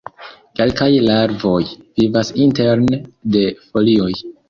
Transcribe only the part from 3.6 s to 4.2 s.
folioj.